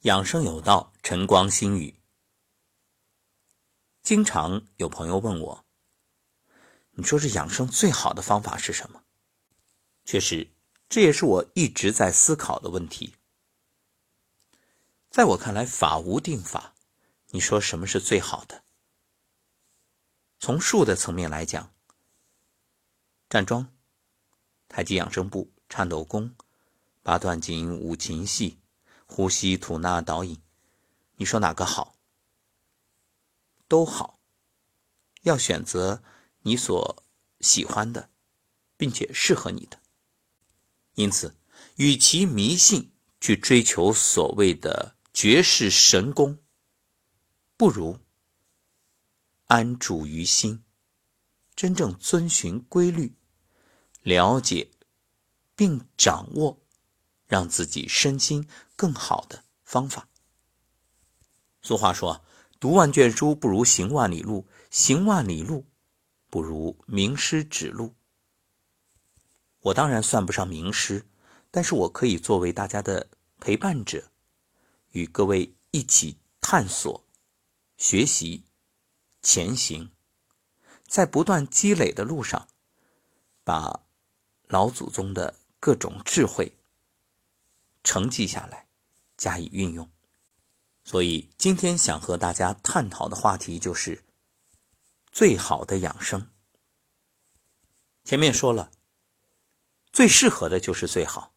[0.00, 1.98] 养生有道，晨光心语。
[4.02, 5.64] 经常有朋友问我
[6.92, 9.02] ：“你说这养生最好的方法是什么？”
[10.04, 10.48] 确实，
[10.88, 13.16] 这也是我一直在思考的问题。
[15.10, 16.74] 在我看来，法无定法。
[17.30, 18.62] 你说什么是最好的？
[20.38, 21.74] 从术的层面来讲，
[23.28, 23.74] 站桩、
[24.68, 26.36] 太极养生步、颤抖功、
[27.02, 28.60] 八段锦、五禽戏。
[29.06, 30.42] 呼吸、吐纳、导引，
[31.16, 31.96] 你说哪个好？
[33.68, 34.18] 都好，
[35.22, 36.02] 要选择
[36.42, 37.02] 你所
[37.40, 38.10] 喜欢的，
[38.76, 39.80] 并且适合你的。
[40.94, 41.36] 因此，
[41.76, 46.38] 与其迷信去追求所谓的绝世神功，
[47.56, 48.00] 不如
[49.46, 50.64] 安住于心，
[51.54, 53.16] 真正遵循规律，
[54.02, 54.70] 了解
[55.54, 56.60] 并掌握。
[57.28, 60.08] 让自己身心更好的方法。
[61.62, 62.24] 俗话说
[62.60, 65.66] ：“读万卷书不如行万里路，行万里路
[66.30, 67.94] 不如名师指路。”
[69.62, 71.04] 我当然算不上名师，
[71.50, 73.08] 但是我可以作为大家的
[73.40, 74.12] 陪伴者，
[74.92, 77.04] 与各位一起探索、
[77.76, 78.44] 学习、
[79.22, 79.90] 前行，
[80.86, 82.46] 在不断积累的路上，
[83.42, 83.80] 把
[84.46, 86.56] 老祖宗的各种智慧。
[87.82, 88.65] 承继下来，
[89.16, 89.90] 加以运用。
[90.84, 94.04] 所以今天想和大家探讨的话题就是
[95.10, 96.30] 最好的养生。
[98.04, 98.70] 前面说了，
[99.92, 101.34] 最适合的就是最好。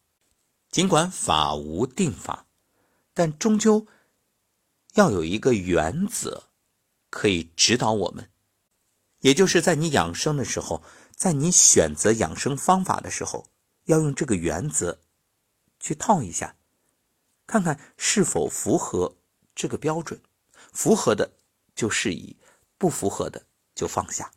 [0.70, 2.46] 尽管法无定法，
[3.12, 3.88] 但终究
[4.94, 6.50] 要有一个原则
[7.10, 8.30] 可以指导我们。
[9.18, 10.82] 也就是在你养生的时候，
[11.14, 13.48] 在你选择养生方法的时候，
[13.86, 15.00] 要用这个原则。
[15.80, 16.56] 去套一下，
[17.50, 19.16] 看看是否符合
[19.56, 20.22] 这个标准，
[20.72, 21.32] 符合的
[21.74, 22.36] 就适宜，
[22.78, 24.30] 不符合的就放下。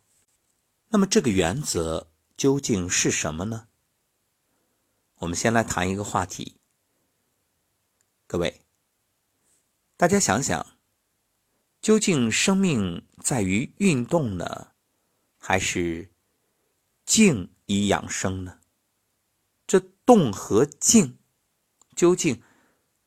[0.88, 3.68] 那么这个原则究竟是什么呢？
[5.18, 6.56] 我们先来谈一个话题。
[8.26, 8.62] 各位，
[9.96, 10.76] 大家想想，
[11.80, 14.72] 究竟生命在于运动呢，
[15.38, 16.10] 还是
[17.06, 18.58] 静以养生呢？
[19.68, 21.16] 这动和静。
[21.94, 22.42] 究竟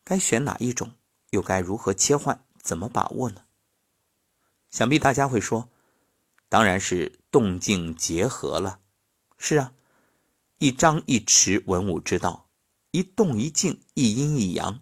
[0.08, 0.94] 该选哪一种？
[1.32, 2.46] 又该如何切换？
[2.62, 3.44] 怎么把握呢？
[4.70, 5.70] 想必大家会说，
[6.48, 8.80] 当然是动静结合了。
[9.38, 9.74] 是啊，
[10.60, 12.48] 一张一弛，文武之道；
[12.92, 14.82] 一动一静，一阴一阳。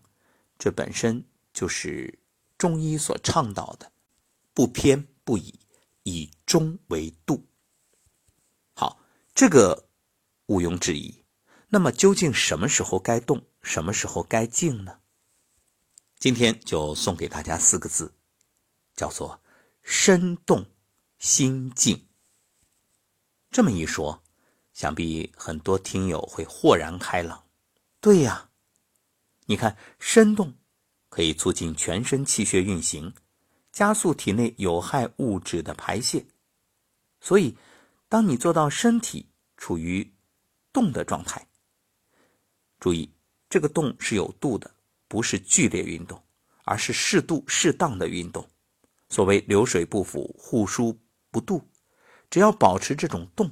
[0.60, 2.20] 这本身就是
[2.56, 3.92] 中医所倡导的，
[4.54, 5.60] 不偏不倚，
[6.04, 7.48] 以中为度。
[8.76, 9.00] 好，
[9.34, 9.88] 这个
[10.46, 11.24] 毋庸置疑。
[11.70, 13.42] 那么，究竟什么时候该动？
[13.64, 15.00] 什么时候该静呢？
[16.26, 18.12] 今天就送给大家四个字，
[18.96, 19.40] 叫做
[19.86, 20.66] “身动
[21.20, 22.08] 心静”。
[23.52, 24.24] 这么一说，
[24.74, 27.46] 想必很多听友会豁然开朗。
[28.02, 28.50] 对呀，
[29.46, 30.56] 你看，身动
[31.10, 33.14] 可以促进全身气血运行，
[33.72, 36.26] 加速体内有害物质的排泄。
[37.22, 37.56] 所以，
[38.10, 40.12] 当你做到身体处于
[40.74, 41.48] 动的状态，
[42.80, 43.12] 注意。
[43.48, 44.75] 这个动是有度的，
[45.08, 46.22] 不是剧烈运动，
[46.64, 48.48] 而是适度、适当的运动。
[49.10, 50.98] 所谓流水不腐，户枢
[51.32, 51.64] 不蠹。
[52.30, 53.52] 只要保持这种动，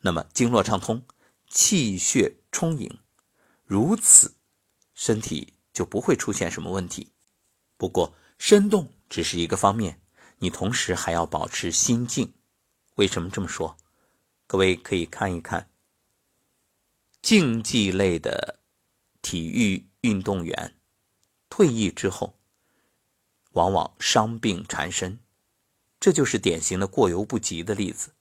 [0.00, 1.06] 那么经络畅通，
[1.48, 2.98] 气血充盈，
[3.64, 4.34] 如此
[4.94, 7.12] 身体就不会出现什么问题。
[7.76, 10.00] 不过，身动只是一个方面，
[10.38, 12.34] 你同时还要保持心静。
[12.94, 13.76] 为什么这么说？
[14.46, 15.70] 各位可以看一看
[17.22, 18.60] 竞技类的。
[19.22, 20.76] 体育运动员
[21.56, 22.34] 退役之后，
[23.52, 25.20] 往往伤病缠身，
[26.00, 28.12] 这就是典型的过犹不及的例子。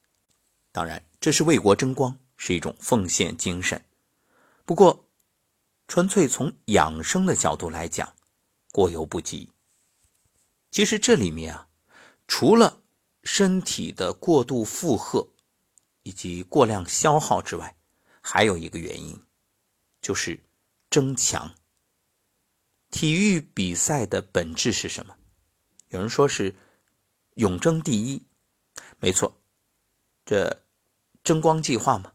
[0.72, 3.84] 当然，这是为国争光，是一种奉献精神。
[4.66, 5.10] 不过，
[5.88, 8.14] 纯粹从养生的角度来讲，
[8.72, 9.50] 过犹不及。
[10.70, 11.68] 其实这里面啊，
[12.28, 12.84] 除了
[13.24, 15.28] 身体的过度负荷
[16.04, 17.76] 以及过量消耗之外，
[18.22, 19.20] 还有一个原因，
[20.04, 20.40] 就是。
[20.92, 21.52] 争强。
[22.94, 25.18] 体育比赛的本质是什么？
[25.90, 26.54] 有人说是
[27.34, 28.22] 永争第一，
[29.00, 29.42] 没错，
[30.24, 30.64] 这
[31.24, 32.14] 争光计划嘛，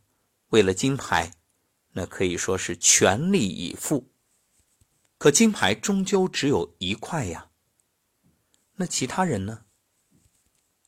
[0.51, 1.33] 为了金牌，
[1.91, 4.09] 那可以说是全力以赴。
[5.19, 7.51] 可金牌终究只有一块呀，
[8.77, 9.65] 那其他人呢？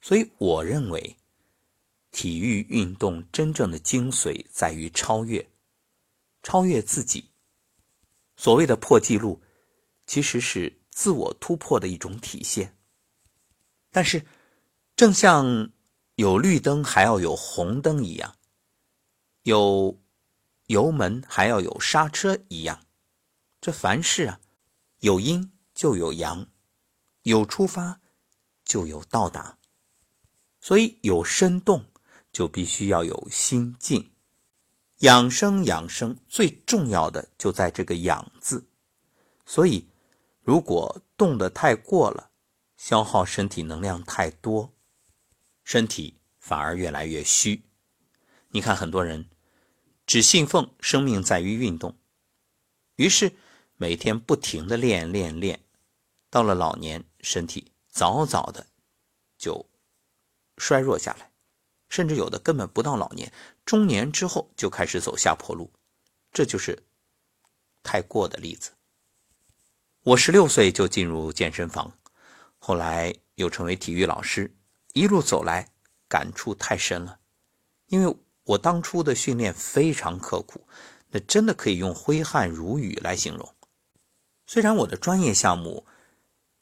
[0.00, 1.16] 所以我认为，
[2.12, 5.50] 体育运动真正的精髓在于超越，
[6.44, 7.32] 超越自己。
[8.36, 9.42] 所谓的破纪录，
[10.10, 12.76] 其实是自我突破的一种体现。
[13.92, 14.26] 但是，
[14.96, 15.70] 正像
[16.16, 18.34] 有绿灯还要有红灯一样，
[19.44, 20.00] 有
[20.66, 22.84] 油门还要有刹车一样，
[23.60, 24.40] 这凡事啊，
[24.98, 26.48] 有阴就有阳，
[27.22, 28.00] 有出发
[28.64, 29.58] 就有到达。
[30.58, 31.84] 所以有身动，
[32.32, 34.10] 就必须要有心静。
[34.98, 38.66] 养生养生最重要的就在这个“养”字。
[39.46, 39.86] 所以，
[40.50, 42.32] 如果动得太过了，
[42.76, 44.74] 消耗身体能量太多，
[45.62, 47.62] 身体反而越来越虚。
[48.48, 49.30] 你看，很多人
[50.06, 51.96] 只信奉生命在于运动，
[52.96, 53.36] 于是
[53.76, 55.60] 每天不停的练练练，
[56.28, 58.66] 到了老年，身体早早的
[59.38, 59.70] 就
[60.56, 61.30] 衰弱下来，
[61.88, 63.32] 甚至有的根本不到老年，
[63.64, 65.72] 中年之后就开始走下坡路，
[66.32, 66.82] 这就是
[67.84, 68.72] 太过的例子。
[70.02, 71.92] 我十六岁就进入健身房。
[72.58, 74.54] 后来又成为体育老师，
[74.94, 75.68] 一路走来
[76.08, 77.18] 感触太深了。
[77.86, 80.66] 因为我当初的训练非常刻苦，
[81.10, 83.54] 那真的可以用挥汗如雨来形容。
[84.46, 85.86] 虽然我的专业项目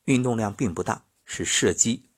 [0.06, 2.10] 运动量并不大，是射击，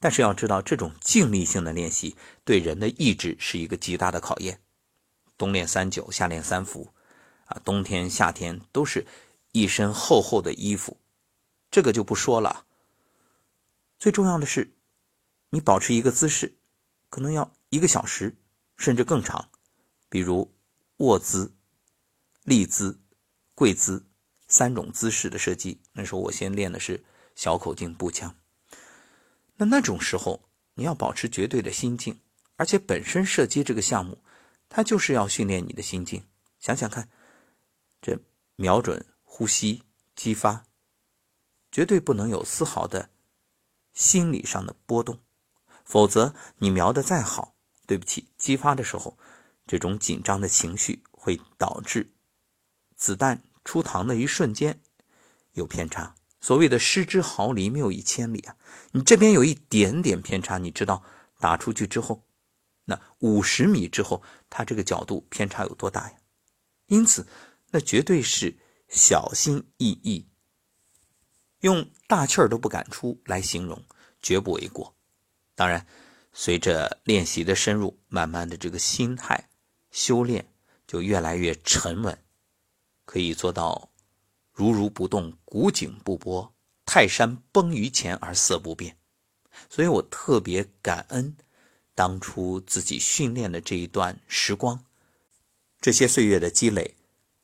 [0.00, 4.60] 但是要知道这种静力性的练习对人的意志是一个极大的考验。
[5.38, 6.92] 冬练三九，夏练三伏，
[7.44, 9.06] 啊，冬天夏天都是
[9.56, 10.98] 一身厚厚的衣服，
[11.70, 12.66] 这个就不说了。
[13.98, 14.76] 最重要的是，
[15.48, 16.58] 你保持一个姿势，
[17.08, 18.36] 可能要一个小时，
[18.76, 19.48] 甚至更长。
[20.10, 20.54] 比如
[20.98, 21.56] 卧姿、
[22.42, 23.00] 立姿、
[23.54, 24.04] 跪姿
[24.46, 25.80] 三种姿势的射击。
[25.92, 27.02] 那时候我先练的是
[27.34, 28.36] 小口径步枪。
[29.56, 32.20] 那那种时候，你要保持绝对的心境，
[32.56, 34.22] 而且本身射击这个项目，
[34.68, 36.22] 它就是要训练你的心境。
[36.60, 37.08] 想想看，
[38.02, 38.18] 这
[38.56, 39.02] 瞄准、
[39.38, 39.82] 呼吸、
[40.14, 40.64] 激发，
[41.70, 43.10] 绝对不能有丝毫的。
[43.92, 45.20] 心理上的波动，
[45.84, 47.54] 否则你瞄的再好，
[47.86, 49.18] 对不起，激发的时候，
[49.66, 52.14] 这种紧张的情绪会导致
[52.94, 54.80] 子弹出膛的一瞬间
[55.52, 56.14] 有偏差。
[56.40, 58.56] 所谓的失之毫厘，谬以千里啊！
[58.92, 61.02] 你这边有一点点偏差，你知道
[61.38, 62.24] 打出去之后，
[62.86, 66.16] 那五十米之后，它这个角度偏差有多大呀？
[66.86, 67.26] 因此，
[67.70, 68.56] 那绝对是
[68.88, 70.26] 小心翼翼。
[71.60, 73.82] 用大气儿都不敢出来形容，
[74.22, 74.94] 绝不为过。
[75.54, 75.86] 当然，
[76.32, 79.48] 随着练习的深入，慢慢的这个心态
[79.90, 80.46] 修炼
[80.86, 82.22] 就越来越沉稳，
[83.04, 83.90] 可以做到
[84.52, 86.54] 如如不动，古井不波，
[86.84, 88.98] 泰山崩于前而色不变。
[89.70, 91.34] 所以我特别感恩
[91.94, 94.84] 当初自己训练的这一段时光，
[95.80, 96.95] 这些岁月的积累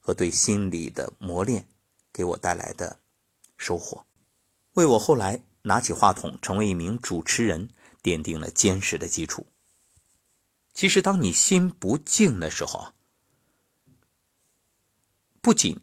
[0.02, 1.66] 和对心理的磨练，
[2.12, 2.98] 给我带来的。
[3.56, 4.04] 收获，
[4.72, 7.68] 为我后来拿起话筒成为一名主持人
[8.02, 9.46] 奠定了坚实的基础。
[10.74, 12.92] 其实，当你心不静的时候
[15.40, 15.78] 不仅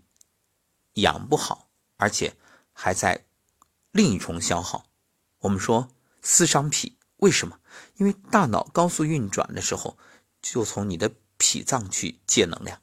[0.95, 2.35] 养不好，而且
[2.73, 3.23] 还在
[3.91, 4.85] 另一重消耗。
[5.39, 5.89] 我们说
[6.21, 7.61] 思伤脾，为什么？
[7.95, 9.97] 因为大脑高速运转的时候，
[10.41, 12.81] 就从你的脾脏去借能量，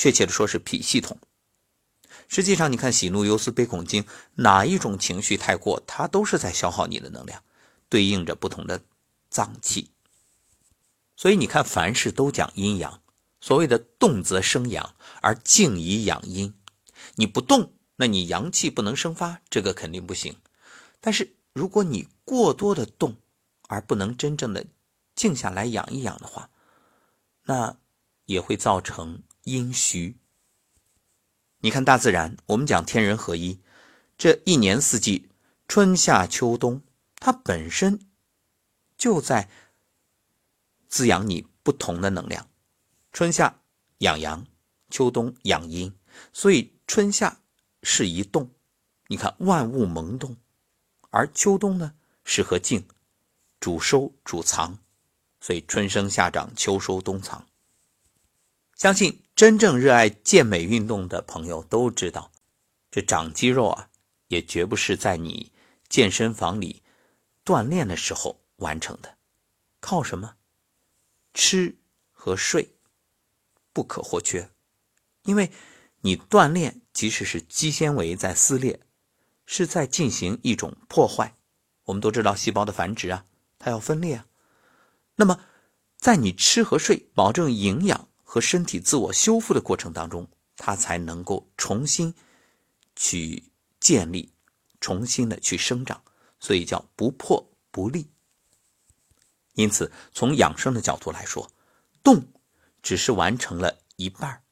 [0.00, 1.18] 确切的说是脾系统。
[2.26, 4.06] 实际上，你看喜怒忧思悲恐惊，
[4.36, 7.42] 哪一种情绪太过，它都是在消耗你的能量，
[7.90, 8.80] 对应着不同的
[9.28, 9.90] 脏器。
[11.16, 13.02] 所以你看，凡事都讲阴阳，
[13.42, 16.54] 所谓的动则生阳，而静以养阴。
[17.16, 20.34] 你不动，那你阳气不能生发，这个肯定不行。
[20.98, 23.16] 但是如果你过多的动，
[23.68, 24.64] 而不能真正的
[25.14, 26.48] 静下来养一养的话，
[27.44, 27.76] 那
[28.24, 30.16] 也会造成阴虚。
[31.60, 33.60] 你看大自然，我们讲天人合一，
[34.16, 35.28] 这一年四季，
[35.68, 36.82] 春夏秋冬，
[37.16, 38.00] 它本身
[38.96, 39.50] 就在
[40.88, 42.48] 滋养你不同的能量。
[43.12, 43.60] 春夏
[43.98, 44.46] 养阳，
[44.88, 45.94] 秋冬养阴，
[46.32, 47.40] 所以春夏
[47.82, 48.50] 适宜动。
[49.08, 50.36] 你看万物萌动，
[51.10, 51.94] 而秋冬呢
[52.24, 52.86] 适合静，
[53.58, 54.78] 主收主藏，
[55.40, 57.46] 所以春生夏长，秋收冬藏。
[58.76, 62.30] 相信真正热爱健美运动的朋友都知道，
[62.90, 63.88] 这长肌肉啊，
[64.28, 65.50] 也绝不是在你
[65.88, 66.82] 健身房里
[67.42, 69.16] 锻炼的时候完成的。
[69.80, 70.34] 靠什么？
[71.32, 71.78] 吃
[72.10, 72.74] 和睡
[73.72, 74.50] 不可或缺。
[75.22, 75.50] 因为
[76.02, 78.80] 你锻炼，即使是肌纤维在撕裂，
[79.46, 81.34] 是在进行一种破坏。
[81.84, 83.24] 我们都知道，细胞的繁殖啊，
[83.58, 84.26] 它要分裂啊。
[85.16, 85.40] 那么，
[85.96, 88.09] 在你吃和睡，保证营养。
[88.32, 92.14] 和身体自我修复的过程当中，它才能够重新
[92.94, 93.42] 去
[93.80, 94.32] 建立，
[94.80, 96.00] 重新的去生长，
[96.38, 98.08] 所以叫不破不立。
[99.54, 101.50] 因此，从养生的角度来说，
[102.04, 102.24] 动
[102.84, 104.44] 只是完成了一半，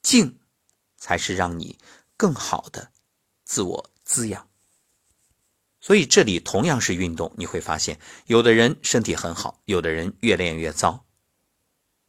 [0.00, 0.40] 静
[0.96, 1.78] 才是让你
[2.16, 2.92] 更好的
[3.44, 4.48] 自我滋养。
[5.82, 11.04] 所以，这里同样是运动，你会发现，有的人身体很好，有的人越练越糟。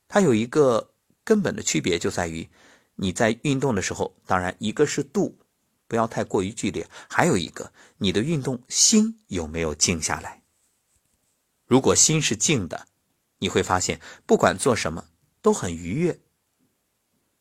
[0.07, 0.92] 他有一个
[1.23, 2.49] 根本的区别，就在于
[2.95, 5.37] 你在运动的时候，当然一个是度，
[5.87, 10.43] 不要太过于剧烈；还有一个，你的运动心有没有静下来。
[11.65, 12.87] 如果心是静的，
[13.39, 15.05] 你会发现不管做什么
[15.41, 16.19] 都很愉悦。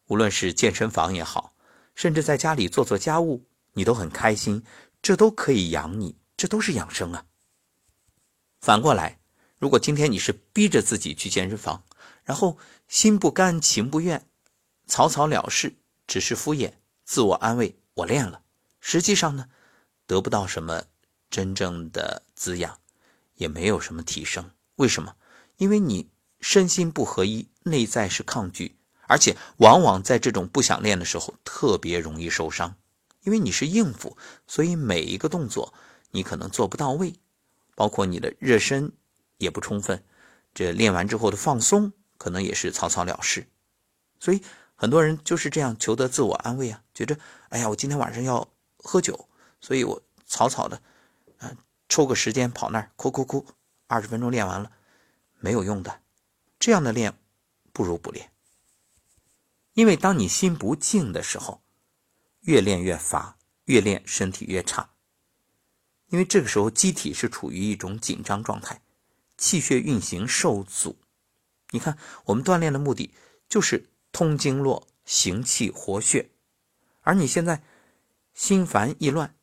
[0.07, 1.55] 无论是健身房也好，
[1.95, 4.65] 甚至在家里做做家务，你都很开心。
[5.01, 7.27] 这都可以养你，这都是养生啊。
[8.61, 9.19] 反过来，
[9.59, 11.83] 如果今天你是逼着自己去健身房，
[12.25, 14.27] 然后心不甘情不愿，
[14.87, 15.77] 草草了事，
[16.07, 16.75] 只是敷衍，
[17.05, 18.43] 自我安慰，我练了，
[18.81, 19.49] 实际上呢，
[20.07, 20.85] 得不到什么
[21.31, 22.79] 真正的滋养。
[23.37, 25.17] 也没有什么提升，为什么？
[25.57, 28.77] 因为你身心不合一，内在是抗拒，
[29.09, 32.77] 而且往往在这种不想练的时候，特别容易受伤。
[33.23, 35.75] 因为你是应付，所以每一个动作
[36.13, 37.15] 你可能做不到位，
[37.75, 38.93] 包括你的热身
[39.39, 40.05] 也不充分，
[40.55, 43.49] 这练完之后的放松可能也是草草了事。
[44.21, 44.41] 所以
[44.77, 49.29] 很多人就是这样求得自我安慰啊，觉着哎呀，我今天晚上要喝酒，
[49.61, 50.81] 所以我草草的，
[51.39, 51.57] 嗯。
[51.89, 53.45] 抽个时间跑那儿，哭哭哭，
[53.87, 54.71] 二十分钟练完了，
[55.41, 56.01] 没有用的。
[56.59, 57.19] 这样的练，
[57.71, 58.31] 不如不练。
[59.75, 61.61] 因为当你心不静的时候，
[62.41, 64.89] 越练越乏，越练身体越差。
[66.07, 68.81] 因为这个时候机体是处于一种紧张状态，
[69.37, 70.97] 气血运行受阻。
[71.73, 73.13] 你看，我们锻炼的目的
[73.49, 76.31] 就是通经络、行气、活血，
[77.01, 77.63] 而你现在
[78.33, 79.35] 心烦意乱，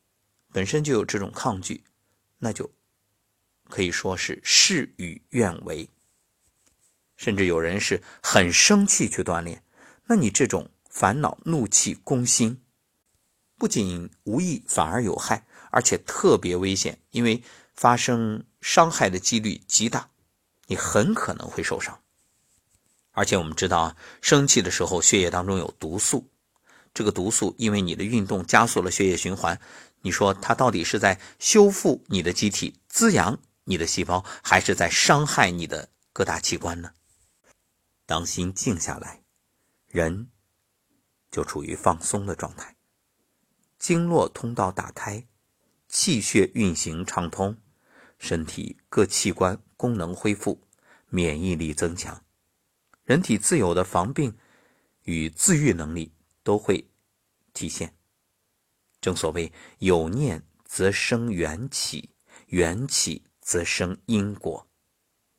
[0.52, 1.84] 本身就有这种抗拒。
[2.42, 2.72] 那就
[3.68, 5.90] 可以说是事与愿违，
[7.16, 9.62] 甚至有人是很生气去锻炼，
[10.06, 12.62] 那你这种烦恼、怒气攻心，
[13.58, 17.42] 不仅无益，反而有害，而且特别危险，因为
[17.74, 20.08] 发生伤害的几率极大，
[20.68, 22.02] 你很可能会受伤。
[23.12, 26.28] 而且我们知道啊，生气的时候血液当中有毒素，
[26.94, 29.60] 这个毒素因为你的运动加速了血液循环。
[30.02, 36.92] 你说它到底是在修复你的机体、滋养你的细胞，还是在伤害你的各大器官呢？
[38.06, 39.22] 当心静下来，
[39.88, 40.28] 人
[41.30, 42.76] 就处于放松的状态，
[43.78, 45.26] 经络通道打开，
[45.86, 47.56] 气血运行畅通，
[48.18, 50.60] 身体各器官功能恢复，
[51.08, 52.24] 免疫力增强，
[53.10, 54.38] 人体自有的防病
[55.02, 56.12] 与自愈能力
[56.44, 56.88] 都会
[57.52, 57.96] 体现。
[59.00, 62.10] 正所谓有念则生缘起，
[62.46, 64.68] 缘起则生因果，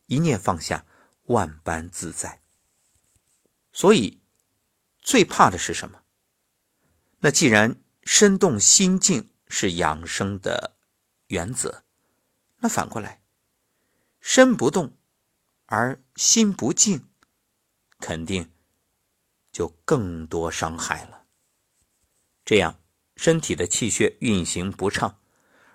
[0.04, 0.84] 一念放下，
[1.28, 2.42] 万般自在。
[3.72, 4.20] 所以
[5.00, 6.02] 最怕的是什么？
[7.20, 10.76] 那既然身动心静是养生的
[11.28, 11.84] 原则，
[12.58, 13.22] 那反过来，
[14.20, 14.94] 身不动
[15.64, 17.08] 而心不静，
[18.02, 18.50] 肯定
[19.50, 21.24] 就更多伤害了。
[22.44, 22.78] 这样。
[23.14, 25.20] 身体的气血运行不畅，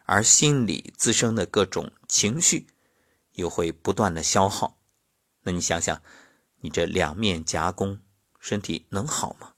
[0.06, 2.68] 而心里滋生的各种情绪
[3.34, 4.80] 又会不断的消耗。
[5.44, 6.02] 那你想想，
[6.62, 8.02] 你这两面夹攻，
[8.40, 9.54] 身体能好吗？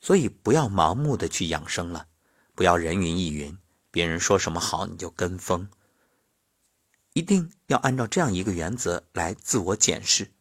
[0.00, 2.08] 所以不要盲目的去养生了，
[2.54, 3.56] 不要人云亦云，
[3.92, 5.70] 别人说什么好你就跟风。
[7.14, 10.33] 一定要按照这样一个原则来自我检视：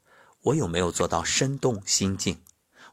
[0.43, 2.39] 我有没有做到身动心静？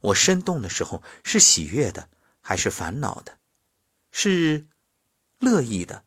[0.01, 2.09] 我身动的时候是喜悦的。
[2.43, 3.39] 还是烦恼的，
[4.11, 4.67] 是
[5.39, 6.05] 乐意的，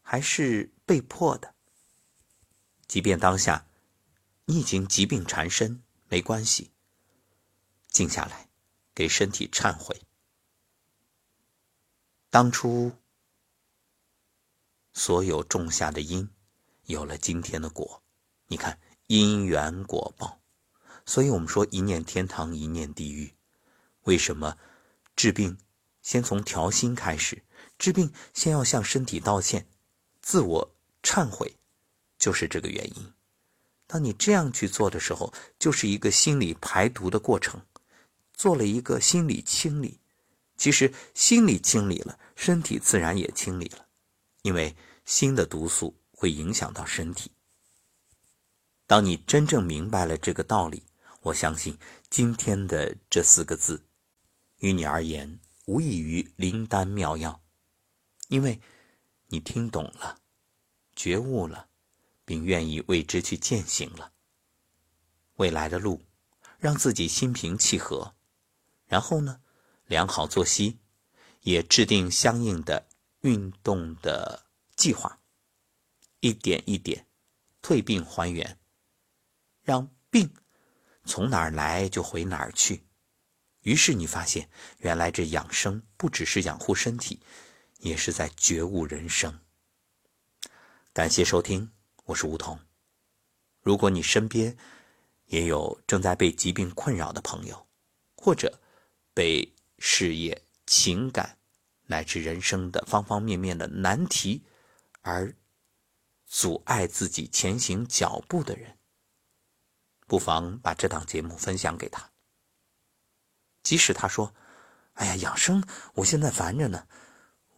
[0.00, 1.54] 还是被迫的？
[2.88, 3.66] 即便当下
[4.46, 6.72] 你已经疾病缠身，没关系，
[7.86, 8.48] 静下来，
[8.94, 10.00] 给身体忏悔。
[12.30, 12.90] 当初
[14.94, 16.28] 所有种下的因，
[16.86, 18.02] 有了今天的果。
[18.46, 20.41] 你看，因缘果报。
[21.06, 23.34] 所以我们说，一念天堂，一念地狱。
[24.04, 24.56] 为什么？
[25.14, 25.58] 治病，
[26.00, 27.42] 先从调心开始。
[27.78, 29.66] 治病先要向身体道歉，
[30.20, 31.56] 自我忏悔，
[32.18, 33.12] 就是这个原因。
[33.86, 37.60] 当你这样去做的时候，就是一个心理排毒的过程，
[38.32, 40.00] 做了一个心理清理。
[40.56, 43.86] 其实心理清理了，身体自然也清理了，
[44.42, 47.32] 因为心的毒素会影响到身体。
[48.86, 50.84] 当你真正明白了这个道理，
[51.22, 51.78] 我相信
[52.10, 53.86] 今天的这四个字。
[54.58, 55.80] 于你而言，无。
[55.80, 57.42] 异于灵丹妙药，
[58.28, 58.60] 因为
[59.28, 60.20] 你听懂了，
[60.94, 61.68] 觉悟了，
[62.24, 64.12] 并愿意为之去践行了。
[65.36, 66.04] 未来的路，
[66.58, 68.14] 让自己心平气和，
[68.86, 69.40] 然后呢，
[69.86, 70.78] 良好作息，
[71.40, 72.88] 也制定相应的
[73.20, 75.20] 运动的计划，
[76.20, 77.06] 一点一点
[77.60, 78.58] 退病还原，
[79.62, 80.32] 让病
[81.04, 82.84] 从哪儿来就回哪儿去。
[83.62, 87.20] 于是你发现，原来这养生不只是养护身体，
[87.78, 89.40] 也是在觉悟人生。
[90.92, 91.70] 感谢收听，
[92.04, 92.58] 我是梧桐。
[93.60, 94.56] 如果你身边
[95.26, 97.66] 也有正在被疾病困扰的朋友，
[98.16, 98.60] 或者
[99.14, 101.38] 被事业、情感
[101.86, 104.44] 乃至人生的方方面面的难题
[105.02, 105.34] 而
[106.26, 108.76] 阻碍自己前行脚步的人，
[110.06, 112.10] 不妨把这档节目分享给他。
[113.62, 114.34] 即使他说
[114.94, 116.86] ：“哎呀，养生，我现在烦着呢，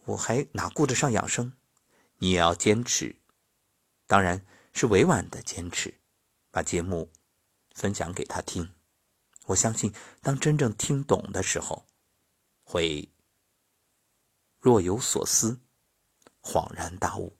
[0.05, 1.53] 我还哪顾得上养生？”
[2.19, 3.13] 你也要坚持，
[4.07, 5.99] 当然是委婉的坚持，
[6.49, 7.11] 把节目
[7.73, 8.73] 分享给他听。
[9.47, 11.85] 我相信，当真正听懂的时候，
[12.63, 13.11] 会
[14.59, 15.59] 若有所思，
[16.41, 17.37] 恍然大悟。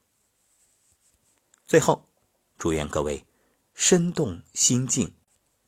[1.66, 2.10] 最后，
[2.58, 3.26] 祝愿各位
[3.75, 5.13] 身动心境，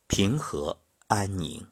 [0.06, 1.66] 平和安宁。